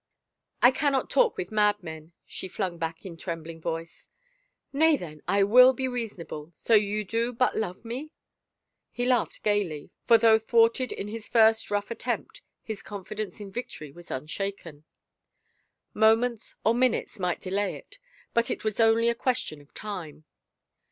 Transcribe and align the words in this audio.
"I 0.63 0.71
cannot 0.71 1.11
talk 1.11 1.37
with 1.37 1.51
madmen," 1.51 2.13
she 2.25 2.47
flung 2.47 2.79
back 2.79 3.05
in 3.05 3.13
a 3.13 3.17
trembling 3.17 3.61
voice." 3.61 4.09
Nay, 4.73 4.97
then 4.97 5.21
I 5.27 5.43
will 5.43 5.73
be 5.73 5.87
reasonable— 5.87 6.51
so 6.55 6.73
you 6.73 7.03
do 7.03 7.31
but 7.31 7.55
love 7.55 7.85
me!" 7.85 8.11
He 8.89 9.05
laughed 9.05 9.43
gayly, 9.43 9.91
for 10.07 10.17
though 10.17 10.39
thwarted 10.39 10.91
m 10.97 11.05
this 11.05 11.29
first 11.29 11.69
rough 11.69 11.91
attempt, 11.91 12.41
his 12.63 12.81
confidence 12.81 13.39
in 13.39 13.51
victory 13.51 13.91
was 13.91 14.09
unshaken. 14.09 14.85
72 15.93 15.93
THE 15.93 15.99
INTERVIEW 15.99 16.17
Moments 16.17 16.55
or 16.65 16.73
minutes 16.73 17.19
might 17.19 17.39
delay 17.39 17.75
it 17.75 17.99
but 18.33 18.49
it 18.49 18.63
was 18.63 18.79
only 18.79 19.07
a 19.07 19.13
question 19.13 19.61
of 19.61 19.71
time. 19.75 20.23